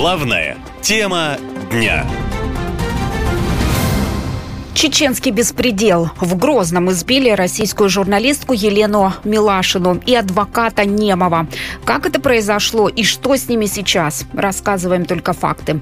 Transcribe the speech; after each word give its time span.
Главная 0.00 0.56
тема 0.80 1.38
дня. 1.72 2.06
Чеченский 4.72 5.32
беспредел. 5.32 6.10
В 6.20 6.36
Грозном 6.38 6.92
избили 6.92 7.30
российскую 7.30 7.88
журналистку 7.88 8.52
Елену 8.52 9.12
Милашину 9.24 10.00
и 10.06 10.14
адвоката 10.14 10.84
Немова. 10.84 11.48
Как 11.84 12.06
это 12.06 12.20
произошло 12.20 12.88
и 12.88 13.02
что 13.02 13.34
с 13.34 13.48
ними 13.48 13.66
сейчас? 13.66 14.24
Рассказываем 14.34 15.04
только 15.04 15.32
факты. 15.32 15.80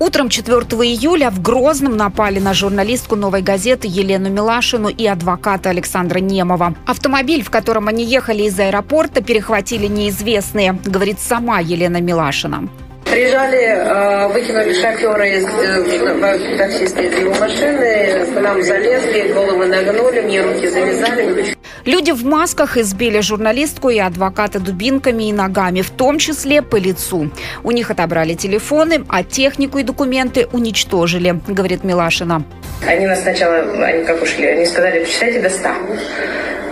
Утром 0.00 0.28
4 0.28 0.56
июля 0.56 1.30
в 1.30 1.40
Грозном 1.40 1.96
напали 1.96 2.40
на 2.40 2.52
журналистку 2.52 3.14
«Новой 3.14 3.42
газеты» 3.42 3.86
Елену 3.86 4.28
Милашину 4.28 4.88
и 4.88 5.06
адвоката 5.06 5.70
Александра 5.70 6.18
Немова. 6.18 6.74
Автомобиль, 6.84 7.44
в 7.44 7.50
котором 7.50 7.86
они 7.86 8.04
ехали 8.04 8.42
из 8.42 8.58
аэропорта, 8.58 9.22
перехватили 9.22 9.86
неизвестные, 9.86 10.72
говорит 10.84 11.20
сама 11.20 11.60
Елена 11.60 12.00
Милашина. 12.00 12.68
Приезжали, 13.10 13.62
э, 13.62 14.28
выкинули 14.28 14.72
шофера 14.72 15.28
из 15.28 15.44
э, 15.44 16.58
таксиста 16.58 17.02
из 17.02 17.18
его 17.18 17.34
машины, 17.34 18.26
к 18.26 18.40
нам 18.40 18.62
залезли, 18.62 19.32
головы 19.32 19.66
нагнули, 19.66 20.20
мне 20.20 20.42
руки 20.42 20.68
завязали. 20.68 21.56
Люди 21.84 22.10
в 22.10 22.24
масках 22.24 22.76
избили 22.76 23.20
журналистку 23.20 23.90
и 23.90 23.98
адвоката 23.98 24.58
дубинками 24.58 25.28
и 25.28 25.32
ногами, 25.32 25.82
в 25.82 25.90
том 25.90 26.18
числе 26.18 26.62
по 26.62 26.76
лицу. 26.76 27.30
У 27.62 27.70
них 27.70 27.90
отобрали 27.90 28.34
телефоны, 28.34 29.04
а 29.08 29.22
технику 29.22 29.78
и 29.78 29.84
документы 29.84 30.48
уничтожили, 30.52 31.40
говорит 31.46 31.84
Милашина. 31.84 32.42
Они 32.86 33.06
нас 33.06 33.22
сначала, 33.22 33.56
они 33.84 34.04
как 34.04 34.20
ушли, 34.20 34.46
они 34.46 34.66
сказали, 34.66 35.04
посчитайте 35.04 35.40
до 35.40 35.48
100 35.48 35.68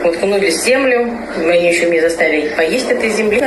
уткнули 0.04 0.50
в 0.50 0.52
землю, 0.52 1.10
мы 1.38 1.54
еще 1.54 1.88
не 1.90 2.00
заставили 2.00 2.48
поесть 2.54 2.90
этой 2.90 3.10
земли, 3.10 3.40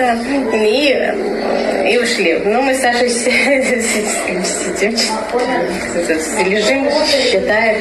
и, 0.54 1.94
и 1.94 1.98
ушли. 1.98 2.42
Ну, 2.46 2.62
мы 2.62 2.74
с 2.74 2.82
Сашей 2.82 3.10
сидим, 3.10 4.92
лежим, 6.50 6.90
считаем. 7.08 7.78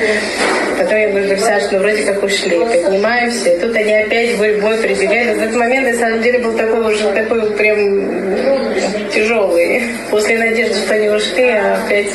Потом 0.79 0.99
я 0.99 1.09
говорю, 1.09 1.37
Саша, 1.39 1.69
ну 1.73 1.79
вроде 1.79 2.03
как 2.03 2.23
ушли. 2.23 2.59
Поднимаемся, 2.59 3.51
и 3.51 3.59
тут 3.59 3.75
они 3.75 3.95
опять 3.95 4.37
бой, 4.37 4.61
бой 4.61 4.77
прибегали. 4.79 5.35
В 5.35 5.43
этот 5.43 5.57
момент, 5.57 5.89
на 5.89 5.99
самом 5.99 6.23
деле, 6.23 6.39
был 6.41 6.53
такой 6.53 6.95
уже 6.95 7.11
такой 7.13 7.51
прям 7.53 9.11
тяжелый. 9.11 9.83
После 10.11 10.39
надежды, 10.39 10.75
что 10.75 10.95
они 10.95 11.09
ушли, 11.09 11.49
а 11.51 11.79
опять 11.85 12.11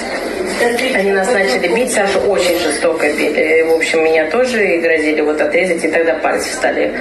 они 0.95 1.11
нас 1.11 1.31
начали 1.31 1.67
бить, 1.73 1.91
Сашу 1.91 2.19
очень 2.19 2.59
жестоко 2.59 3.07
били. 3.13 3.61
В 3.63 3.73
общем, 3.73 4.03
меня 4.03 4.29
тоже 4.29 4.75
и 4.75 4.79
грозили 4.79 5.21
вот 5.21 5.39
отрезать, 5.41 5.83
и 5.83 5.87
тогда 5.87 6.15
пальцы 6.15 6.53
стали 6.53 6.93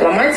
ломать. 0.00 0.34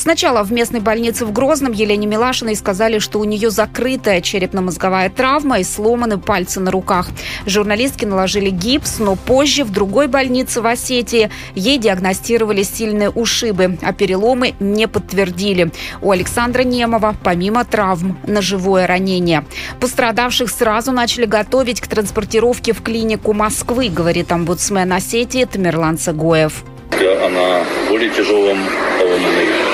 Сначала 0.00 0.42
в 0.42 0.50
местной 0.50 0.80
больнице 0.80 1.26
в 1.26 1.32
Грозном 1.32 1.72
Елене 1.72 2.06
Милашиной 2.06 2.56
сказали, 2.56 3.00
что 3.00 3.20
у 3.20 3.24
нее 3.24 3.50
закрытая 3.50 4.22
черепно-мозговая 4.22 5.10
травма 5.10 5.58
и 5.58 5.62
сломаны 5.62 6.16
пальцы 6.16 6.58
на 6.58 6.70
руках. 6.70 7.08
Журналистки 7.44 8.06
наложили 8.06 8.48
гипс, 8.48 8.98
но 8.98 9.14
позже 9.14 9.62
в 9.62 9.70
другой 9.70 10.06
больнице 10.06 10.62
в 10.62 10.66
Осетии 10.66 11.30
ей 11.54 11.76
диагностировали 11.76 12.62
сильные 12.62 13.10
ушибы, 13.10 13.76
а 13.82 13.92
переломы 13.92 14.54
не 14.58 14.88
подтвердили. 14.88 15.70
У 16.00 16.12
Александра 16.12 16.62
Немова 16.62 17.14
помимо 17.22 17.66
травм 17.66 18.18
ножевое 18.26 18.86
ранение. 18.86 19.44
Пострадавших 19.80 20.48
сразу 20.48 20.92
начали 20.92 21.26
готовить 21.26 21.82
к 21.82 21.88
транспортировке 21.88 22.72
в 22.72 22.80
клинику 22.80 23.34
Москвы, 23.34 23.90
говорит 23.90 24.32
омбудсмен 24.32 24.90
Осетии 24.94 25.44
Тамерлан 25.44 25.98
Цагоев. 25.98 26.64
Она 26.92 27.64
более 27.90 28.08
тяжелом 28.08 28.58
поломанной 28.98 29.69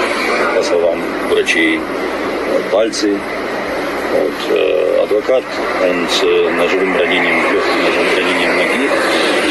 врачей, 1.37 1.79
пальцы. 2.73 3.19
Вот, 4.13 4.57
э, 4.57 5.03
адвокат, 5.03 5.45
с 6.09 6.23
ножевым 6.23 6.97
ранением, 6.97 7.37
легким 7.53 7.85
ножевым 7.85 8.17
ранением 8.17 8.57
ноги 8.57 8.91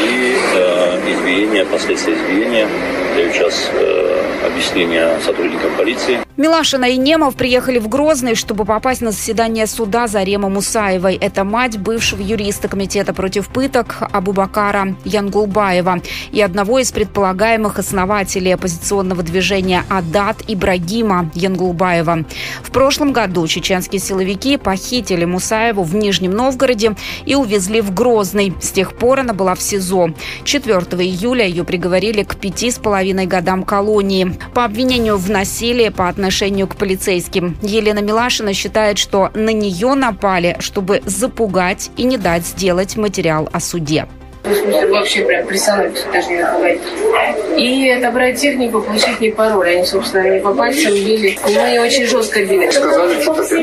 и 0.08 0.36
э, 0.54 1.12
избиение, 1.12 1.64
последствия 1.66 2.14
избиения. 2.14 2.66
Даю 3.14 3.32
сейчас 3.32 3.70
э, 3.72 4.22
объяснение 4.44 5.20
сотрудникам 5.24 5.70
полиции. 5.76 6.25
Милашина 6.36 6.84
и 6.84 6.98
Немов 6.98 7.34
приехали 7.34 7.78
в 7.78 7.88
Грозный, 7.88 8.34
чтобы 8.34 8.66
попасть 8.66 9.00
на 9.00 9.10
заседание 9.10 9.66
суда 9.66 10.06
Заремы 10.06 10.50
Мусаевой. 10.50 11.14
Это 11.14 11.44
мать 11.44 11.78
бывшего 11.78 12.20
юриста 12.20 12.68
Комитета 12.68 13.14
против 13.14 13.48
пыток 13.48 13.96
Абубакара 14.12 14.94
Янгулбаева 15.06 16.02
и 16.32 16.42
одного 16.42 16.78
из 16.78 16.92
предполагаемых 16.92 17.78
основателей 17.78 18.54
оппозиционного 18.54 19.22
движения 19.22 19.84
«Адат» 19.88 20.42
Ибрагима 20.46 21.30
Янгулбаева. 21.34 22.26
В 22.62 22.70
прошлом 22.70 23.14
году 23.14 23.46
чеченские 23.46 24.00
силовики 24.00 24.58
похитили 24.58 25.24
Мусаеву 25.24 25.84
в 25.84 25.94
Нижнем 25.94 26.32
Новгороде 26.32 26.96
и 27.24 27.34
увезли 27.34 27.80
в 27.80 27.94
Грозный. 27.94 28.52
С 28.60 28.72
тех 28.72 28.92
пор 28.92 29.20
она 29.20 29.32
была 29.32 29.54
в 29.54 29.62
СИЗО. 29.62 30.10
4 30.44 30.76
июля 31.02 31.46
ее 31.46 31.64
приговорили 31.64 32.24
к 32.24 32.36
пяти 32.36 32.70
с 32.70 32.78
половиной 32.78 33.24
годам 33.24 33.62
колонии 33.62 34.36
по 34.52 34.66
обвинению 34.66 35.16
в 35.16 35.30
насилии 35.30 35.88
по 35.88 36.10
отношению 36.10 36.25
отношению 36.26 36.66
к 36.66 36.74
полицейским. 36.74 37.56
Елена 37.62 38.00
Милашина 38.00 38.52
считает, 38.52 38.98
что 38.98 39.30
на 39.34 39.50
нее 39.50 39.94
напали, 39.94 40.56
чтобы 40.58 41.00
запугать 41.04 41.90
и 41.96 42.02
не 42.02 42.18
дать 42.18 42.44
сделать 42.44 42.96
материал 42.96 43.48
о 43.52 43.60
суде. 43.60 44.06
Вообще 44.90 45.24
прям 45.24 45.46
прессовать 45.46 46.04
даже 46.12 46.28
не. 46.30 47.86
И 47.86 47.90
отобрать 47.90 48.40
технику, 48.40 48.80
получить 48.80 49.20
не 49.20 49.30
пароль. 49.30 49.76
Они, 49.76 49.84
собственно, 49.84 50.28
не 50.28 50.40
по 50.40 50.52
пальцам 50.52 50.92
били. 50.92 51.38
Меня 51.46 51.82
очень 51.82 52.06
жестко 52.06 52.44
били. 52.44 52.70
Сказали, 52.70 53.22
что 53.22 53.56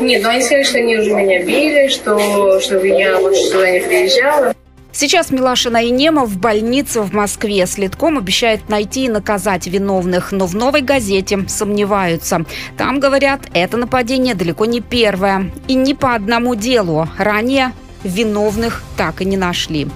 Нет, 0.00 0.22
ну 0.22 0.28
они 0.28 0.42
сказали, 0.42 0.62
что 0.62 0.78
они 0.78 0.96
уже 0.98 1.12
меня 1.12 1.42
били, 1.42 1.88
что, 1.88 2.60
чтобы 2.60 2.86
я 2.86 3.18
больше 3.18 3.42
сюда 3.42 3.70
не 3.70 3.80
приезжала. 3.80 4.54
Сейчас 4.98 5.30
Милашина 5.30 5.84
и 5.84 5.90
Нема 5.90 6.24
в 6.24 6.38
больнице 6.38 7.02
в 7.02 7.12
Москве. 7.12 7.66
Следком 7.66 8.16
обещает 8.16 8.70
найти 8.70 9.04
и 9.04 9.08
наказать 9.10 9.66
виновных, 9.66 10.32
но 10.32 10.46
в 10.46 10.54
новой 10.54 10.80
газете 10.80 11.44
сомневаются. 11.48 12.46
Там 12.78 12.98
говорят, 12.98 13.42
это 13.52 13.76
нападение 13.76 14.34
далеко 14.34 14.64
не 14.64 14.80
первое. 14.80 15.52
И 15.68 15.74
не 15.74 15.92
по 15.92 16.14
одному 16.14 16.54
делу. 16.54 17.06
Ранее 17.18 17.72
виновных 18.04 18.82
так 18.96 19.20
и 19.20 19.26
не 19.26 19.36
нашли. 19.36 19.86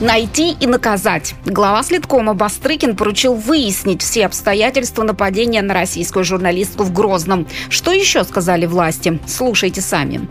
Найти 0.00 0.52
и 0.52 0.66
наказать. 0.66 1.34
Глава 1.46 1.82
следкома 1.82 2.34
Бастрыкин 2.34 2.96
поручил 2.96 3.32
выяснить 3.32 4.02
все 4.02 4.26
обстоятельства 4.26 5.02
нападения 5.02 5.62
на 5.62 5.72
российскую 5.72 6.26
журналистку 6.26 6.84
в 6.84 6.92
Грозном. 6.92 7.46
Что 7.70 7.90
еще 7.90 8.24
сказали 8.24 8.66
власти? 8.66 9.18
Слушайте 9.26 9.80
сами. 9.80 10.28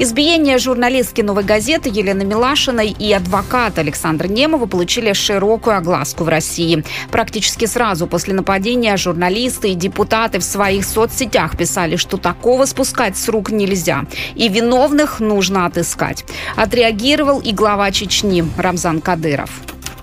Избиение 0.00 0.58
журналистки 0.58 1.22
«Новой 1.22 1.42
газеты» 1.42 1.88
Елены 1.88 2.24
Милашиной 2.24 2.94
и 2.96 3.12
адвоката 3.12 3.80
Александра 3.80 4.28
Немова 4.28 4.66
получили 4.66 5.12
широкую 5.12 5.76
огласку 5.76 6.22
в 6.22 6.28
России. 6.28 6.84
Практически 7.10 7.64
сразу 7.64 8.06
после 8.06 8.32
нападения 8.32 8.96
журналисты 8.96 9.70
и 9.70 9.74
депутаты 9.74 10.38
в 10.38 10.44
своих 10.44 10.84
соцсетях 10.84 11.56
писали, 11.56 11.96
что 11.96 12.16
такого 12.16 12.64
спускать 12.66 13.16
с 13.16 13.28
рук 13.28 13.50
нельзя. 13.50 14.06
И 14.36 14.48
виновных 14.48 15.18
нужно 15.18 15.66
отыскать. 15.66 16.24
Отреагировал 16.54 17.40
и 17.40 17.50
глава 17.50 17.90
Чечни 17.90 18.44
Рамзан 18.56 19.00
Кадыров. 19.00 19.50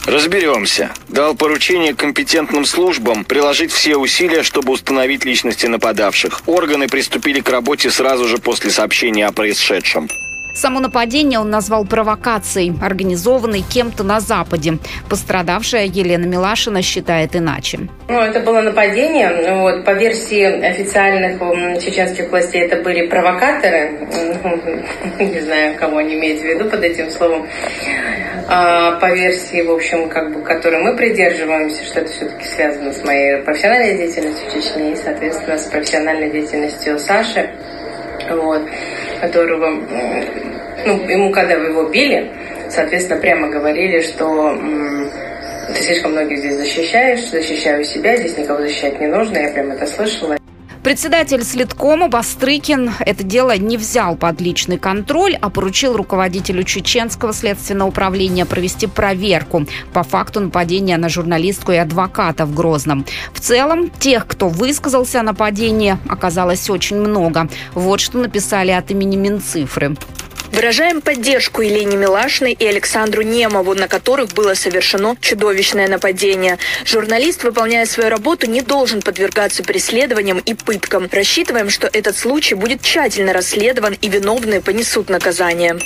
Разберемся. 0.06 0.92
Дал 1.10 1.36
поручение 1.36 1.96
компетентным 1.96 2.66
службам 2.66 3.26
приложить 3.26 3.72
все 3.72 3.98
усилия, 3.98 4.44
чтобы 4.44 4.74
установить 4.74 5.26
личности 5.26 5.66
нападавших. 5.66 6.44
Органы 6.46 6.88
приступили 6.88 7.40
к 7.40 7.50
работе 7.50 7.90
сразу 7.90 8.28
же 8.28 8.38
после 8.38 8.70
сообщения 8.70 9.26
о 9.26 9.32
происшедшем. 9.32 10.08
Само 10.56 10.80
нападение 10.80 11.38
он 11.38 11.50
назвал 11.50 11.84
провокацией, 11.86 12.74
организованной 12.82 13.62
кем-то 13.62 14.06
на 14.06 14.22
Западе. 14.22 14.78
Пострадавшая 15.10 15.84
Елена 15.84 16.26
Милашина 16.26 16.82
считает 16.82 17.36
иначе. 17.36 17.80
Ну, 18.08 18.22
это 18.22 18.40
было 18.40 18.62
нападение. 18.62 19.54
Вот, 19.62 19.84
по 19.84 19.92
версии 19.92 20.44
официальных 20.44 21.40
чеченских 21.84 22.32
властей, 22.32 22.62
это 22.62 22.82
были 22.82 23.08
провокаторы. 23.08 24.08
Не 25.20 25.42
знаю, 25.42 25.76
кого 25.78 25.98
они 25.98 26.16
имеют 26.16 26.40
в 26.40 26.46
виду 26.46 26.70
под 26.70 26.84
этим 26.84 27.10
словом. 27.10 27.46
А, 28.48 28.94
по 29.00 29.12
версии, 29.12 29.62
в 29.62 29.72
общем, 29.72 30.08
как 30.08 30.34
бы, 30.34 30.42
которой 30.42 30.82
мы 30.82 30.96
придерживаемся, 30.96 31.84
что 31.84 32.00
это 32.00 32.12
все-таки 32.12 32.46
связано 32.46 32.94
с 32.94 33.04
моей 33.04 33.38
профессиональной 33.40 33.98
деятельностью 33.98 34.50
в 34.50 34.54
Чечне 34.54 34.94
и, 34.94 34.96
соответственно, 34.96 35.58
с 35.58 35.64
профессиональной 35.64 36.30
деятельностью 36.30 36.98
Саши, 36.98 37.50
вот, 38.30 38.62
которого, 39.20 39.70
ну, 40.86 41.10
ему, 41.10 41.32
когда 41.32 41.54
его 41.54 41.84
били, 41.90 42.32
соответственно, 42.70 43.20
прямо 43.20 43.50
говорили, 43.50 44.02
что 44.02 44.58
ты 45.68 45.82
слишком 45.82 46.12
многих 46.12 46.40
здесь 46.40 46.56
защищаешь, 46.56 47.30
защищаю 47.30 47.84
себя, 47.84 48.16
здесь 48.18 48.38
никого 48.38 48.62
защищать 48.62 49.00
не 49.00 49.08
нужно, 49.08 49.38
я 49.38 49.50
прям 49.50 49.72
это 49.72 49.86
слышала. 49.88 50.38
Председатель 50.86 51.44
Следкома 51.44 52.10
Бастрыкин 52.10 52.92
это 53.00 53.24
дело 53.24 53.58
не 53.58 53.76
взял 53.76 54.16
под 54.16 54.40
личный 54.40 54.78
контроль, 54.78 55.34
а 55.34 55.50
поручил 55.50 55.98
руководителю 55.98 56.64
Чеченского 56.64 57.34
следственного 57.34 57.90
управления 57.90 58.46
провести 58.46 58.86
проверку 58.86 59.66
по 59.94 60.04
факту 60.04 60.42
нападения 60.42 60.98
на 60.98 61.10
журналистку 61.10 61.72
и 61.72 61.78
адвоката 61.78 62.46
в 62.46 62.54
Грозном. 62.54 63.04
В 63.34 63.40
целом, 63.40 63.90
тех, 63.90 64.28
кто 64.28 64.48
высказался 64.48 65.22
о 65.22 65.24
нападении, 65.24 65.98
оказалось 66.08 66.70
очень 66.70 66.98
много. 66.98 67.50
Вот 67.74 68.00
что 68.00 68.20
написали 68.20 68.70
от 68.70 68.92
имени 68.92 69.16
Минцифры. 69.16 69.96
Выражаем 70.56 71.02
поддержку 71.02 71.62
Елене 71.62 71.98
Милашиной 71.98 72.54
и 72.54 72.66
Александру 72.66 73.24
Немову, 73.24 73.74
на 73.74 73.90
которых 73.90 74.30
было 74.30 74.54
совершено 74.54 75.18
чудовищное 75.20 75.90
нападение. 75.90 76.60
Журналист, 76.86 77.44
выполняя 77.44 77.86
свою 77.86 78.10
работу, 78.10 78.50
не 78.50 78.62
должен 78.62 79.02
подвергаться 79.02 79.64
преследованиям 79.64 80.40
и 80.40 80.54
пыткам. 80.54 81.10
Рассчитываем, 81.12 81.70
что 81.70 81.90
этот 81.92 82.16
случай 82.16 82.56
будет 82.56 82.82
тщательно 82.82 83.34
расследован 83.34 83.98
и 84.02 84.08
виновные 84.08 84.62
понесут 84.62 85.10
наказание. 85.10 85.78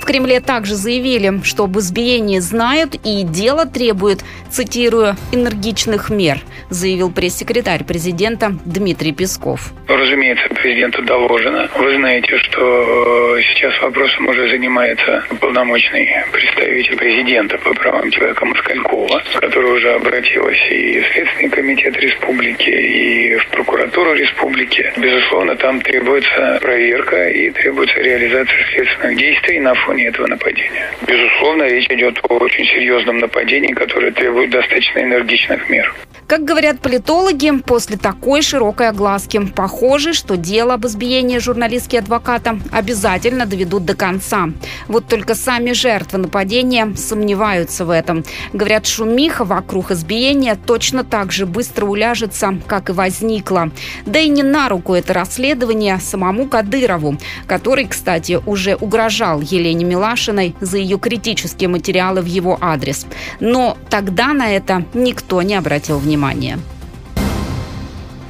В 0.00 0.06
Кремле 0.06 0.40
также 0.40 0.74
заявили, 0.76 1.42
что 1.44 1.64
об 1.64 1.78
избиении 1.78 2.38
знают 2.38 2.94
и 3.04 3.22
дело 3.22 3.66
требует, 3.66 4.24
цитирую, 4.50 5.14
«энергичных 5.30 6.08
мер», 6.08 6.38
заявил 6.70 7.12
пресс-секретарь 7.12 7.84
президента 7.84 8.54
Дмитрий 8.64 9.12
Песков. 9.12 9.72
Разумеется, 9.86 10.48
президенту 10.54 11.02
доложено. 11.02 11.68
Вы 11.76 11.96
знаете, 11.96 12.38
что 12.38 13.36
э, 13.36 13.42
сейчас 13.42 13.78
вопросом 13.82 14.26
уже 14.28 14.48
занимается 14.48 15.22
полномочный 15.38 16.08
представитель 16.32 16.96
президента 16.96 17.58
по 17.58 17.74
правам 17.74 18.10
человека 18.10 18.44
Москалькова, 18.46 19.22
которая 19.34 19.72
уже 19.72 19.92
обратилась 19.92 20.58
и 20.70 21.00
в 21.00 21.12
Следственный 21.12 21.50
комитет 21.50 21.96
республики, 21.98 22.70
и 22.70 23.36
в 23.36 23.46
прокуратуру 23.48 24.14
республики. 24.14 24.92
Безусловно, 24.96 25.56
там 25.56 25.80
требуется 25.82 26.58
проверка 26.62 27.28
и 27.28 27.50
требуется 27.50 28.00
реализация 28.00 28.64
следственных 28.72 29.18
действий 29.18 29.60
на 29.60 29.74
фоне 29.74 29.89
фоне 29.90 30.06
этого 30.06 30.26
нападения. 30.28 30.94
Безусловно, 31.06 31.64
речь 31.64 31.90
идет 31.90 32.20
о 32.28 32.34
очень 32.34 32.64
серьезном 32.64 33.18
нападении, 33.18 33.72
которое 33.72 34.12
требует 34.12 34.50
достаточно 34.50 35.00
энергичных 35.00 35.68
мер. 35.68 35.92
Как 36.30 36.44
говорят 36.44 36.78
политологи, 36.78 37.50
после 37.66 37.96
такой 37.96 38.40
широкой 38.40 38.90
огласки 38.90 39.46
похоже, 39.46 40.12
что 40.12 40.36
дело 40.36 40.74
об 40.74 40.86
избиении 40.86 41.38
журналистки 41.38 41.96
адвоката 41.96 42.60
обязательно 42.70 43.46
доведут 43.46 43.84
до 43.84 43.96
конца. 43.96 44.48
Вот 44.86 45.08
только 45.08 45.34
сами 45.34 45.72
жертвы 45.72 46.18
нападения 46.18 46.94
сомневаются 46.94 47.84
в 47.84 47.90
этом. 47.90 48.22
Говорят, 48.52 48.86
шумиха 48.86 49.44
вокруг 49.44 49.90
избиения 49.90 50.54
точно 50.54 51.02
так 51.02 51.32
же 51.32 51.46
быстро 51.46 51.86
уляжется, 51.86 52.60
как 52.68 52.90
и 52.90 52.92
возникла. 52.92 53.72
Да 54.06 54.20
и 54.20 54.28
не 54.28 54.44
на 54.44 54.68
руку 54.68 54.94
это 54.94 55.12
расследование 55.12 55.98
самому 55.98 56.46
Кадырову, 56.46 57.18
который, 57.48 57.88
кстати, 57.88 58.38
уже 58.46 58.76
угрожал 58.76 59.40
Елене 59.40 59.84
Милашиной 59.84 60.54
за 60.60 60.78
ее 60.78 60.96
критические 60.96 61.68
материалы 61.68 62.20
в 62.20 62.26
его 62.26 62.56
адрес. 62.60 63.04
Но 63.40 63.76
тогда 63.88 64.32
на 64.32 64.48
это 64.54 64.84
никто 64.94 65.42
не 65.42 65.56
обратил 65.56 65.98
внимания 65.98 66.19
внимание. 66.20 66.58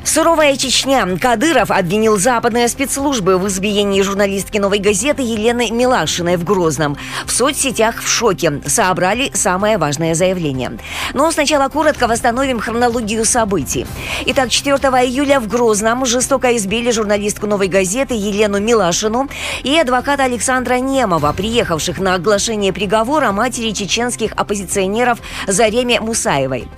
Суровая 0.02 0.56
Чечня. 0.56 1.06
Кадыров 1.20 1.70
обвинил 1.70 2.18
западные 2.18 2.68
спецслужбы 2.68 3.38
в 3.38 3.46
избиении 3.48 4.00
журналистки 4.02 4.58
«Новой 4.58 4.78
газеты» 4.78 5.22
Елены 5.22 5.70
Милашиной 5.70 6.36
в 6.36 6.44
Грозном. 6.44 6.96
В 7.26 7.30
соцсетях 7.30 8.02
в 8.02 8.08
шоке. 8.08 8.60
Собрали 8.66 9.30
самое 9.34 9.78
важное 9.78 10.14
заявление. 10.14 10.78
Но 11.12 11.30
сначала 11.30 11.68
коротко 11.68 12.08
восстановим 12.08 12.60
хронологию 12.60 13.24
событий. 13.24 13.86
Итак, 14.26 14.50
4 14.50 14.76
июля 14.76 15.38
в 15.38 15.46
Грозном 15.46 16.06
жестоко 16.06 16.56
избили 16.56 16.90
журналистку 16.90 17.46
«Новой 17.46 17.68
газеты» 17.68 18.14
Елену 18.14 18.58
Милашину 18.58 19.28
и 19.62 19.76
адвоката 19.76 20.24
Александра 20.24 20.74
Немова, 20.74 21.32
приехавших 21.32 22.00
на 22.00 22.14
оглашение 22.14 22.72
приговора 22.72 23.32
матери 23.32 23.70
чеченских 23.72 24.32
оппозиционеров 24.32 25.18
Зареме 25.46 26.00
Мусаевой. 26.00 26.68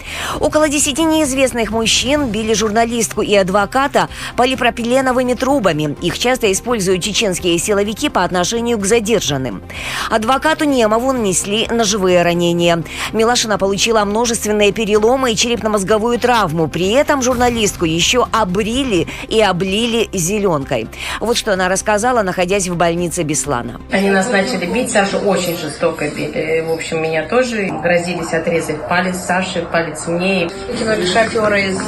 Около 0.41 0.69
десяти 0.69 1.05
неизвестных 1.05 1.71
мужчин 1.71 2.27
били 2.27 2.53
журналистку 2.53 3.12
журналистку 3.13 3.23
и 3.23 3.35
адвоката 3.35 4.09
полипропиленовыми 4.37 5.35
трубами. 5.35 5.97
Их 6.03 6.19
часто 6.19 6.51
используют 6.51 7.03
чеченские 7.03 7.59
силовики 7.59 8.09
по 8.09 8.25
отношению 8.25 8.79
к 8.79 8.87
задержанным. 8.87 9.63
Адвокату 10.11 10.65
Немову 10.65 11.13
нанесли 11.13 11.67
ножевые 11.71 12.23
ранения. 12.23 12.83
Милашина 13.13 13.59
получила 13.59 14.05
множественные 14.05 14.73
переломы 14.73 15.33
и 15.33 15.37
черепно-мозговую 15.37 16.19
травму. 16.19 16.69
При 16.69 16.91
этом 16.93 17.23
журналистку 17.23 17.85
еще 17.85 18.27
обрили 18.33 19.07
и 19.29 19.41
облили 19.41 20.09
зеленкой. 20.13 20.89
Вот 21.21 21.37
что 21.37 21.53
она 21.53 21.69
рассказала, 21.69 22.23
находясь 22.23 22.69
в 22.69 22.77
больнице 22.77 23.23
Беслана. 23.23 23.81
Они 23.91 24.11
нас 24.11 24.31
начали 24.31 24.67
бить, 24.67 24.91
Сашу 24.91 25.19
очень 25.19 25.57
жестоко 25.57 26.09
били. 26.09 26.65
В 26.67 26.73
общем, 26.73 27.03
меня 27.03 27.29
тоже 27.29 27.71
грозились 27.83 28.33
отрезать 28.33 28.89
палец 28.89 29.17
Саши, 29.17 29.67
палец 29.71 30.07
мне. 30.07 30.49
Шофера 31.13 31.61
из 31.61 31.79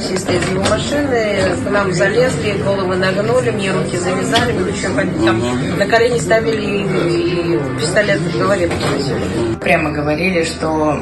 таксисты 0.00 0.36
из 0.36 0.48
его 0.48 0.62
машины, 0.64 1.56
к 1.62 1.70
нам 1.70 1.92
залезли, 1.92 2.52
головы 2.62 2.96
нагнули, 2.96 3.50
мне 3.50 3.70
руки 3.70 3.96
завязали, 3.96 4.52
еще 4.70 4.88
там 4.88 5.78
на 5.78 5.86
колени 5.86 6.18
ставили 6.18 6.62
и, 6.62 7.54
и 7.54 7.78
пистолет 7.78 8.20
в 8.20 8.38
голове. 8.38 8.70
Прямо 9.60 9.90
говорили, 9.90 10.44
что 10.44 10.98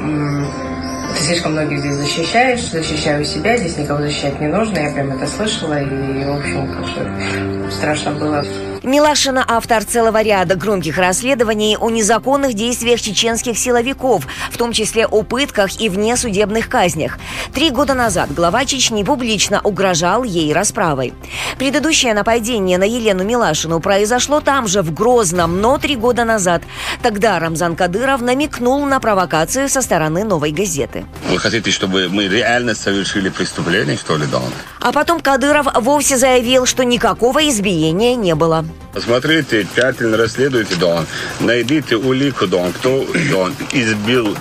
ты 1.17 1.23
слишком 1.23 1.53
многих 1.53 1.79
здесь 1.79 1.95
защищаешь, 1.95 2.71
защищаю 2.71 3.25
себя, 3.25 3.57
здесь 3.57 3.77
никого 3.77 4.03
защищать 4.03 4.41
не 4.41 4.49
нужно. 4.49 4.79
Я 4.79 4.91
прям 4.91 5.13
это 5.13 5.27
слышала, 5.27 5.81
и, 5.81 6.25
в 6.25 6.39
общем, 6.39 6.69
как-то 6.73 7.71
страшно 7.71 8.13
было. 8.13 8.45
Милашина– 8.83 9.45
автор 9.49 9.85
целого 9.85 10.23
ряда 10.23 10.55
громких 10.55 10.99
расследований 10.99 11.77
о 11.77 11.91
незаконных 11.91 12.55
действиях 12.55 13.01
чеченских 13.01 13.59
силовиков, 13.59 14.25
в 14.51 14.57
том 14.57 14.73
числе 14.73 15.07
о 15.07 15.23
пытках 15.23 15.81
и 15.81 15.89
внесудебных 15.89 16.69
казнях. 16.69 17.19
Три 17.53 17.71
года 17.71 17.95
назад 17.95 18.33
глава 18.33 18.65
Чечни 18.65 19.03
публично 19.03 19.61
угрожал 19.65 20.23
ей 20.23 20.53
расправой. 20.53 21.13
Предыдущее 21.59 22.15
нападение 22.15 22.79
на 22.79 22.85
Елену 22.85 23.25
Милашину 23.25 23.81
произошло 23.81 24.41
там 24.41 24.69
же, 24.69 24.83
в 24.83 24.95
Грозном, 24.95 25.61
но 25.61 25.79
три 25.79 25.97
года 25.97 26.25
назад. 26.25 26.63
Тогда 27.03 27.39
Рамзан 27.39 27.75
Кадыров 27.75 28.21
намекнул 28.21 28.85
на 28.87 29.01
провокацию 29.01 29.69
со 29.69 29.83
стороны 29.83 30.25
«Новой 30.25 30.53
газеты». 30.53 31.05
Вы 31.29 31.39
хотите, 31.39 31.71
чтобы 31.71 32.09
мы 32.09 32.29
реально 32.29 32.75
совершили 32.75 33.29
преступление, 33.29 33.97
что 33.97 34.17
ли, 34.17 34.27
Дон? 34.27 34.53
А 34.81 34.93
потом 34.93 35.21
Кадыров 35.21 35.67
вовсе 35.75 36.17
заявил, 36.17 36.67
что 36.67 36.85
никакого 36.85 37.49
избиения 37.49 38.15
не 38.15 38.35
было. 38.35 38.65
www.thebrandingcoach.com. 38.69 38.88
Посмотрите, 38.93 39.67
тщательно 39.75 40.17
расследуйте, 40.17 40.75
Дон. 40.77 41.07
Найдите 41.41 41.97
улику, 41.97 42.47
Дон, 42.47 42.73
кто 42.73 43.05
Дон, 43.31 43.55
избил 43.73 44.37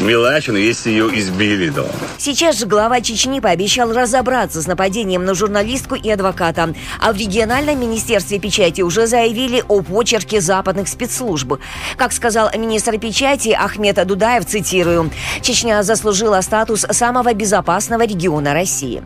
Милашину, 0.00 0.56
если 0.56 0.90
ее 0.90 1.08
избили, 1.20 1.68
Дон. 1.68 1.90
Сейчас 2.16 2.58
же 2.58 2.66
глава 2.66 3.00
Чечни 3.00 3.40
пообещал 3.40 3.92
разобраться 3.92 4.62
с 4.62 4.66
нападением 4.66 5.24
на 5.24 5.34
журналистку 5.34 5.94
и 5.94 6.10
адвоката. 6.10 6.74
А 7.00 7.12
в 7.12 7.16
региональном 7.16 7.78
министерстве 7.78 8.38
печати 8.38 8.80
уже 8.80 9.06
заявили 9.06 9.62
о 9.68 9.82
почерке 9.82 10.40
западных 10.40 10.88
спецслужб. 10.88 11.54
Как 11.96 12.12
сказал 12.12 12.50
министр 12.56 12.98
печати 12.98 13.50
Ахмед 13.50 14.04
Дудаев, 14.06 14.46
цитирую, 14.46 15.10
«Чечня 15.42 15.82
заслужила 15.82 16.40
статус 16.40 16.86
самого 16.90 17.34
безопасного 17.34 18.02
региона 18.02 18.54
России». 18.54 19.02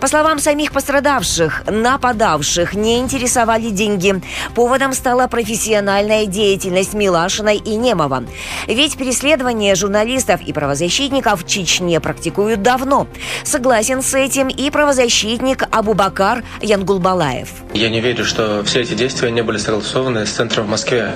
По 0.00 0.06
словам 0.06 0.38
самих 0.38 0.72
пострадавших, 0.72 1.64
нападавших 1.66 2.74
не 2.74 2.98
интересовали 2.98 3.70
деньги. 3.70 4.22
Поводом 4.54 4.92
стала 4.92 5.26
профессиональная 5.26 6.26
деятельность 6.26 6.94
Милашиной 6.94 7.56
и 7.56 7.76
Немова. 7.76 8.24
Ведь 8.66 8.96
преследование 8.96 9.74
журналистов 9.74 10.40
и 10.44 10.52
правозащитников 10.52 11.44
в 11.44 11.46
Чечне 11.46 12.00
практикуют 12.00 12.62
давно. 12.62 13.06
Согласен 13.44 14.02
с 14.02 14.14
этим 14.14 14.48
и 14.48 14.70
правозащитник 14.70 15.64
Абубакар 15.70 16.44
Янгулбалаев. 16.62 17.48
Я 17.74 17.90
не 17.90 18.00
верю, 18.00 18.24
что 18.24 18.62
все 18.64 18.80
эти 18.80 18.94
действия 18.94 19.30
не 19.30 19.42
были 19.42 19.58
согласованы 19.58 20.26
с 20.26 20.30
центром 20.30 20.66
в 20.66 20.70
Москве. 20.70 21.14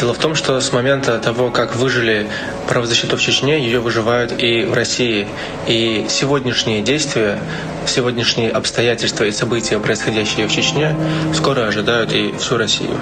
Дело 0.00 0.12
в 0.12 0.18
том, 0.18 0.34
что 0.34 0.60
с 0.60 0.72
момента 0.72 1.18
того, 1.18 1.50
как 1.50 1.76
выжили 1.76 2.26
правозащиту 2.68 3.16
в 3.16 3.20
Чечне, 3.20 3.60
ее 3.60 3.80
выживают 3.80 4.32
и 4.36 4.64
в 4.64 4.74
России. 4.74 5.28
И 5.66 6.06
сегодняшние 6.08 6.82
действия, 6.82 7.38
сегодняшние 7.88 8.50
обстоятельства 8.50 9.24
и 9.24 9.32
события, 9.32 9.78
происходящие 9.78 10.46
в 10.46 10.52
Чечне, 10.52 10.94
скоро 11.34 11.66
ожидают 11.66 12.12
и 12.12 12.32
всю 12.38 12.56
Россию. 12.56 12.98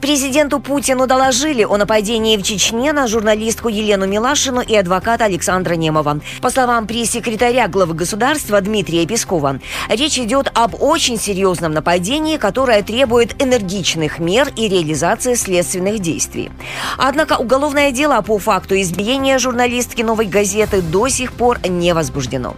Президенту 0.00 0.60
Путину 0.60 1.06
доложили 1.06 1.62
о 1.62 1.76
нападении 1.76 2.38
в 2.38 2.42
Чечне 2.42 2.94
на 2.94 3.06
журналистку 3.06 3.68
Елену 3.68 4.06
Милашину 4.06 4.62
и 4.62 4.74
адвоката 4.74 5.26
Александра 5.26 5.74
Немова. 5.74 6.20
По 6.40 6.48
словам 6.48 6.86
пресс-секретаря 6.86 7.68
главы 7.68 7.92
государства 7.92 8.58
Дмитрия 8.62 9.06
Пескова, 9.06 9.60
речь 9.90 10.18
идет 10.18 10.50
об 10.54 10.82
очень 10.82 11.18
серьезном 11.18 11.72
нападении, 11.72 12.38
которое 12.38 12.82
требует 12.82 13.40
энергичных 13.42 14.18
мер 14.18 14.48
и 14.56 14.68
реализации 14.68 15.34
следственных 15.34 15.98
действий. 15.98 16.50
Однако 16.96 17.34
уголовное 17.34 17.90
дело 17.90 18.22
по 18.22 18.38
факту 18.38 18.80
избиения 18.80 19.38
журналистки 19.38 20.00
«Новой 20.00 20.26
газеты» 20.26 20.80
до 20.80 21.08
сих 21.08 21.32
пор 21.34 21.58
не 21.68 21.92
возбуждено. 21.92 22.56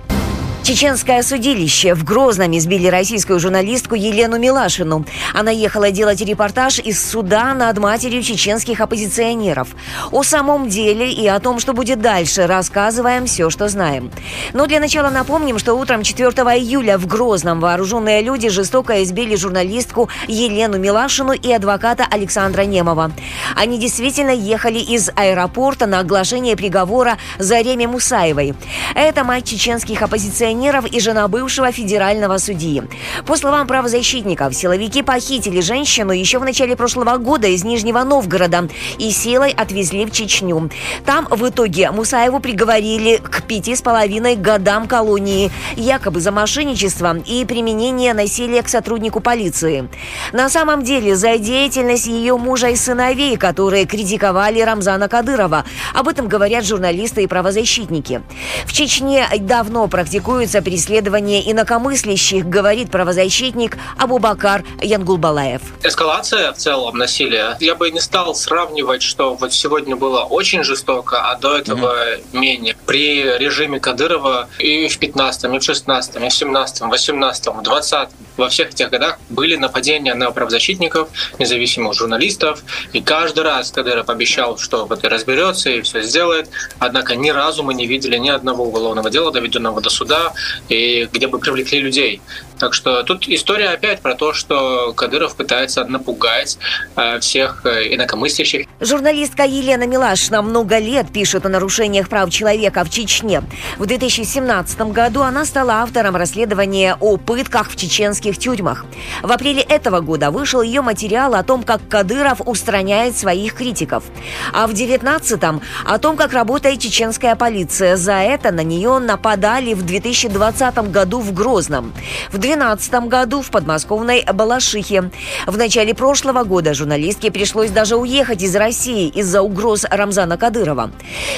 Чеченское 0.63 1.25
судилище 1.25 1.93
в 1.95 2.05
Грозном 2.05 2.57
избили 2.57 2.87
российскую 2.87 3.41
журналистку 3.41 3.97
Елену 3.97 4.39
Милашину. 4.39 5.05
Она 5.35 5.51
ехала 5.51 5.91
делать 5.91 6.21
репортаж 6.21 6.79
из 6.79 7.05
суда 7.05 7.53
над 7.53 7.79
матерью 7.79 8.23
чеченских 8.23 8.81
оппозиционеров. 8.81 9.71
О 10.13 10.23
самом 10.23 10.69
деле 10.69 11.11
и 11.11 11.27
о 11.27 11.41
том, 11.41 11.59
что 11.59 11.73
будет 11.73 12.01
дальше, 12.01 12.47
рассказываем 12.47 13.27
все, 13.27 13.51
что 13.51 13.67
знаем. 13.69 14.13
Но 14.53 14.67
для 14.67 14.79
начала 14.79 15.11
напомним, 15.11 15.59
что 15.59 15.75
утром 15.75 16.05
4 16.05 16.29
июля 16.31 16.97
в 16.97 17.09
Грозном 17.09 17.59
вооруженные 17.59 18.23
люди 18.23 18.49
жестоко 18.49 19.03
избили 19.03 19.35
журналистку 19.35 20.09
Елену 20.29 20.79
Милашину 20.79 21.33
и 21.33 21.51
адвоката 21.51 22.07
Александра 22.09 22.63
Немова. 22.63 23.11
Они 23.57 23.79
действительно 23.79 24.31
ехали 24.31 24.79
из 24.79 25.11
аэропорта 25.17 25.87
на 25.87 25.99
оглашение 25.99 26.57
приговора 26.57 27.19
Зареме 27.41 27.89
Мусаевой. 27.89 28.55
Это 28.95 29.25
мать 29.25 29.49
чеченских 29.49 30.03
оппозиционеров 30.03 30.52
пенсионеров 30.53 30.85
и 30.87 31.01
жена 31.01 31.29
бывшего 31.29 31.73
федерального 31.73 32.39
судьи. 32.39 32.83
По 33.27 33.37
словам 33.37 33.67
правозащитников, 33.67 34.55
силовики 34.55 35.03
похитили 35.03 35.61
женщину 35.61 36.13
еще 36.13 36.39
в 36.39 36.45
начале 36.45 36.77
прошлого 36.77 37.17
года 37.17 37.49
из 37.49 37.65
Нижнего 37.65 38.03
Новгорода 38.03 38.69
и 38.99 39.11
силой 39.11 39.53
отвезли 39.53 40.05
в 40.05 40.11
Чечню. 40.11 40.71
Там 41.07 41.27
в 41.31 41.49
итоге 41.49 41.91
Мусаеву 41.91 42.41
приговорили 42.41 43.17
к 43.17 43.43
пяти 43.43 43.75
с 43.75 43.81
половиной 43.81 44.37
годам 44.37 44.87
колонии, 44.87 45.51
якобы 45.77 46.21
за 46.21 46.33
мошенничество 46.33 47.17
и 47.17 47.45
применение 47.47 48.13
насилия 48.13 48.63
к 48.63 48.69
сотруднику 48.69 49.21
полиции. 49.21 49.89
На 50.33 50.51
самом 50.51 50.83
деле 50.83 51.17
за 51.17 51.39
деятельность 51.39 52.07
ее 52.07 52.37
мужа 52.37 52.69
и 52.69 52.77
сыновей, 52.77 53.37
которые 53.37 53.87
критиковали 53.87 54.61
Рамзана 54.61 55.09
Кадырова. 55.09 55.65
Об 55.95 56.09
этом 56.09 56.29
говорят 56.29 56.67
журналисты 56.67 57.23
и 57.23 57.27
правозащитники. 57.27 58.23
В 58.67 58.73
Чечне 58.73 59.27
давно 59.41 59.89
практикуют 59.89 60.42
планируется 60.43 60.63
преследование 60.63 61.53
инакомыслящих, 61.53 62.49
говорит 62.49 62.91
правозащитник 62.91 63.79
Абубакар 63.97 64.65
Янгулбалаев. 64.81 65.63
Эскалация 65.85 66.53
в 66.53 66.57
целом 66.57 66.99
насилия. 66.99 67.57
Я 67.61 67.77
бы 67.77 67.93
не 67.93 68.01
стал 68.01 68.35
сравнивать, 68.35 69.03
что 69.03 69.35
вот 69.35 69.53
сегодня 69.53 69.95
было 69.95 70.23
очень 70.23 70.65
жестоко, 70.65 71.31
а 71.31 71.37
до 71.37 71.57
этого 71.57 71.95
mm-hmm. 71.95 72.23
менее. 72.33 72.77
При 72.87 73.23
режиме 73.39 73.79
Кадырова 73.79 74.49
и 74.59 74.89
в 74.89 74.99
15-м, 74.99 75.55
и 75.55 75.59
в 75.61 75.63
16-м, 75.63 76.25
и 76.25 76.29
в 76.29 76.33
17-м, 76.33 76.93
18-м, 76.93 77.61
20-м, 77.61 78.09
во 78.37 78.49
всех 78.49 78.71
этих 78.71 78.91
годах 78.91 79.19
были 79.29 79.57
нападения 79.57 80.15
на 80.15 80.31
правозащитников, 80.31 81.09
независимых 81.39 81.95
журналистов. 81.95 82.63
И 82.93 83.01
каждый 83.01 83.45
раз 83.45 83.71
Кадыров 83.71 84.09
обещал, 84.09 84.59
что 84.59 84.87
вот 84.87 85.05
и 85.05 85.09
разберется 85.09 85.71
и 85.71 85.83
все 85.83 86.03
сделает. 86.03 86.49
Однако 86.79 87.17
ни 87.17 87.31
разу 87.31 87.63
мы 87.63 87.75
не 87.75 87.87
видели 87.87 88.17
ни 88.17 88.29
одного 88.29 88.65
уголовного 88.65 89.11
дела, 89.11 89.33
доведенного 89.33 89.81
до 89.81 89.91
суда, 89.91 90.33
и 90.69 91.09
где 91.13 91.27
бы 91.27 91.39
привлекли 91.39 91.81
людей. 91.81 92.21
Так 92.63 92.75
что 92.75 93.03
тут 93.03 93.27
история 93.27 93.71
опять 93.71 94.03
про 94.03 94.15
то, 94.15 94.33
что 94.33 94.93
Кадыров 94.93 95.35
пытается 95.35 95.85
напугать 95.85 96.59
э, 96.95 97.19
всех 97.19 97.63
э, 97.67 97.93
инакомыслящих. 97.93 98.67
Журналистка 98.79 99.43
Елена 99.43 99.85
Милашина 99.85 100.43
много 100.43 100.79
лет 100.79 101.13
пишет 101.13 101.45
о 101.45 101.49
нарушениях 101.49 102.09
прав 102.09 102.31
человека 102.31 102.85
в 102.85 102.91
Чечне. 102.91 103.43
В 103.79 103.87
2017 103.87 104.81
году 104.93 105.23
она 105.23 105.45
стала 105.45 105.83
автором 105.83 106.15
расследования 106.15 106.97
о 107.01 107.17
пытках 107.17 107.69
в 107.69 107.75
чеченских 107.75 108.22
тюрьмах. 108.31 108.85
В 109.23 109.31
апреле 109.31 109.63
этого 109.63 110.01
года 110.01 110.31
вышел 110.31 110.63
ее 110.63 110.83
материал 110.83 111.35
о 111.35 111.43
том, 111.43 111.63
как 111.63 111.81
Кадыров 111.89 112.41
устраняет 112.45 113.17
своих 113.17 113.55
критиков. 113.55 114.05
А 114.53 114.67
в 114.67 114.73
2019-м 114.73 115.61
о 115.85 115.99
том, 115.99 116.17
как 116.17 116.33
работает 116.33 116.81
чеченская 116.81 117.37
полиция. 117.37 117.97
За 117.97 118.15
это 118.15 118.51
на 118.51 118.63
нее 118.63 118.99
нападали 118.99 119.75
в 119.75 119.85
2020 119.85 120.91
году 120.91 121.21
в 121.21 121.33
Грозном. 121.33 121.93
В 122.31 122.39
2012 122.39 123.09
году 123.09 123.43
в 123.43 123.51
подмосковной 123.51 124.25
Балашихе. 124.25 125.11
В 125.47 125.57
начале 125.59 125.95
прошлого 125.95 126.45
года 126.45 126.75
журналистке 126.75 127.31
пришлось 127.31 127.71
даже 127.71 127.97
уехать 127.97 128.43
из 128.43 128.55
России 128.57 129.09
из-за 129.09 129.43
угроз 129.43 129.85
Рамзана 129.91 130.37
Кадырова. 130.37 130.91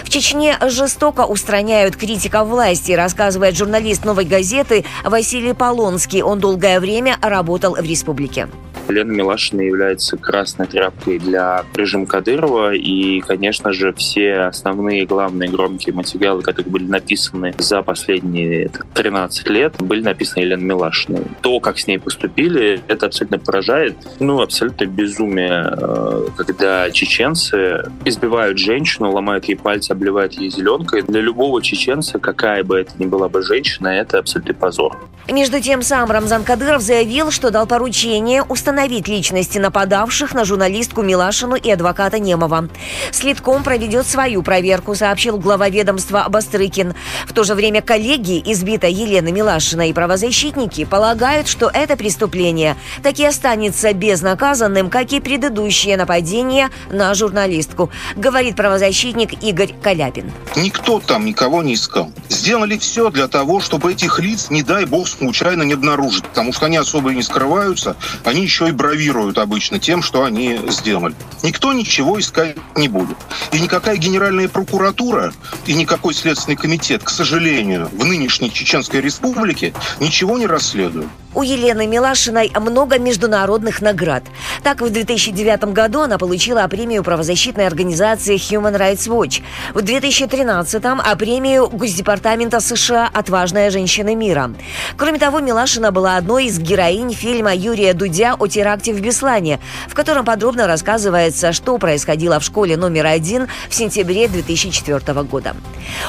В 0.05 0.11
Чечне 0.11 0.59
жестоко 0.69 1.23
устраняют 1.23 1.97
критиков 1.97 2.49
власти, 2.49 2.93
рассказывает 2.93 3.57
журналист 3.57 4.05
«Новой 4.05 4.25
газеты» 4.25 4.85
Василий 5.05 5.53
Полонский. 5.53 6.23
Он 6.23 6.38
долгое 6.38 6.74
время 6.81 7.19
работал 7.23 7.75
в 7.75 7.83
республике. 7.83 8.49
Лена 8.88 9.11
Милашина 9.11 9.62
является 9.62 10.17
красной 10.17 10.67
тряпкой 10.67 11.19
для 11.19 11.64
режима 11.75 12.07
Кадырова. 12.07 12.75
И, 12.75 13.21
конечно 13.21 13.73
же, 13.73 13.93
все 13.93 14.41
основные 14.41 15.07
главные 15.07 15.49
громкие 15.49 15.95
материалы, 15.95 16.43
которые 16.43 16.71
были 16.71 16.85
написаны 16.85 17.55
за 17.59 17.83
последние 17.83 18.71
13 18.95 19.49
лет, 19.49 19.75
были 19.79 20.03
написаны 20.03 20.43
Еленой 20.43 20.64
Милашиной. 20.64 21.25
То, 21.41 21.61
как 21.61 21.79
с 21.79 21.87
ней 21.87 21.99
поступили, 21.99 22.81
это 22.88 23.07
абсолютно 23.07 23.38
поражает. 23.38 23.97
Ну, 24.21 24.41
абсолютно 24.41 24.87
безумие, 24.87 25.75
э, 25.76 26.26
когда 26.37 26.91
чеченцы 26.91 27.91
избивают 28.05 28.59
женщину, 28.59 29.12
ломают 29.12 29.47
ей 29.47 29.57
пальцы, 29.57 29.93
обливают 29.93 30.35
ей 30.35 30.50
зеленкой. 30.50 31.03
Для 31.03 31.21
любого 31.21 31.62
чеченца, 31.62 32.19
какая 32.19 32.64
бы 32.64 32.81
это 32.81 32.93
ни 32.99 33.07
была 33.07 33.29
бы 33.29 33.43
женщина, 33.43 33.88
это 33.88 34.19
абсолютный 34.19 34.55
позор. 34.55 34.99
Между 35.29 35.61
тем, 35.61 35.81
сам 35.83 36.11
Рамзан 36.11 36.45
Кадыров 36.45 36.83
заявил, 36.83 37.31
что 37.31 37.50
дал 37.50 37.67
поручение 37.67 38.43
установить 38.43 38.74
личности 38.83 39.59
нападавших 39.59 40.35
на 40.35 40.45
журналистку 40.45 41.02
Милашину 41.02 41.57
и 41.57 41.71
адвоката 41.71 42.19
Немова. 42.19 42.69
Следком 43.11 43.62
проведет 43.62 44.07
свою 44.07 44.43
проверку, 44.43 44.95
сообщил 44.95 45.38
глава 45.38 45.69
ведомства 45.69 46.26
Бастрыкин. 46.28 46.95
В 47.26 47.33
то 47.33 47.45
же 47.45 47.54
время 47.54 47.83
коллеги 47.83 48.43
избитой 48.45 48.93
Елены 48.93 49.33
Милашина 49.33 49.88
и 49.88 49.93
правозащитники 49.93 50.85
полагают, 50.85 51.49
что 51.49 51.71
это 51.73 51.97
преступление 51.97 52.76
так 53.02 53.19
и 53.19 53.25
останется 53.25 53.93
безнаказанным, 53.93 54.90
как 54.90 55.12
и 55.12 55.21
предыдущее 55.21 55.97
нападение 55.97 56.71
на 56.90 57.14
журналистку, 57.14 57.90
говорит 58.16 58.57
правозащитник 58.57 59.43
Игорь 59.43 59.75
Каляпин. 59.83 60.33
Никто 60.57 61.00
там 61.00 61.25
никого 61.25 61.62
не 61.62 61.75
искал. 61.75 62.12
Сделали 62.28 62.78
все 62.78 63.11
для 63.11 63.28
того, 63.28 63.61
чтобы 63.61 63.93
этих 63.93 64.19
лиц, 64.19 64.50
не 64.50 64.62
дай 64.62 64.85
бог, 64.85 65.09
случайно 65.09 65.62
не 65.62 65.75
обнаружить, 65.75 66.25
потому 66.25 66.52
что 66.52 66.66
они 66.66 66.76
особо 66.76 67.12
и 67.12 67.16
не 67.16 67.23
скрываются, 67.23 67.97
они 68.25 68.43
еще 68.43 68.63
и 68.66 68.73
бравируют 68.73 69.38
обычно 69.38 69.78
тем, 69.78 70.02
что 70.02 70.25
они 70.25 70.61
сделали. 70.68 71.14
Никто 71.42 71.73
ничего 71.73 72.18
искать 72.18 72.56
не 72.76 72.88
будет. 72.88 73.16
И 73.52 73.61
никакая 73.61 73.97
генеральная 73.97 74.49
прокуратура 74.49 75.33
и 75.66 75.75
никакой 75.75 76.14
следственный 76.14 76.56
комитет, 76.56 77.02
к 77.02 77.11
сожалению, 77.11 77.88
в 77.92 78.04
нынешней 78.04 78.52
Чеченской 78.52 79.00
Республике 79.00 79.73
ничего 80.00 80.38
не 80.38 80.47
расследуют. 80.47 81.09
У 81.35 81.42
Елены 81.42 81.88
Милашиной 81.88 82.52
много 82.61 83.00
международных 83.00 83.83
наград. 83.83 84.23
Так, 84.62 84.80
в 84.80 84.88
2009 84.88 85.64
году 85.73 86.02
она 86.02 86.16
получила 86.16 86.64
премию 86.68 87.02
правозащитной 87.02 87.66
организации 87.66 88.37
Human 88.37 88.78
Rights 88.78 89.09
Watch. 89.09 89.42
В 89.73 89.78
2013-м– 89.78 91.02
премию 91.18 91.68
Госдепартамента 91.68 92.61
США 92.61 93.11
«Отважная 93.12 93.71
женщина 93.71 94.14
мира». 94.14 94.52
Кроме 94.97 95.18
того, 95.18 95.40
Милашина 95.40 95.90
была 95.90 96.16
одной 96.16 96.47
из 96.47 96.61
героинь 96.61 97.12
фильма 97.12 97.52
Юрия 97.52 97.94
Дудя 97.94 98.37
о 98.38 98.47
теракте 98.55 98.93
в 98.95 99.01
Беслане, 99.01 99.61
в 99.89 99.95
котором 99.95 100.25
подробно 100.25 100.67
рассказывается, 100.67 101.53
что 101.53 101.77
происходило 101.79 102.39
в 102.39 102.45
школе 102.45 102.77
номер 102.77 103.07
один 103.07 103.49
в 103.69 103.75
сентябре 103.75 104.29
2004 104.29 105.23
года. 105.25 105.57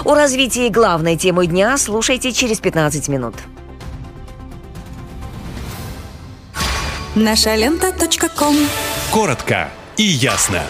О 0.03 0.13
развитии 0.13 0.69
главной 0.69 1.17
темы 1.17 1.47
дня 1.47 1.77
слушайте 1.77 2.31
через 2.31 2.59
15 2.59 3.07
минут. 3.09 3.35
Наша 7.15 7.55
лента. 7.55 7.91
Коротко 9.11 9.69
и 9.97 10.03
ясно. 10.03 10.61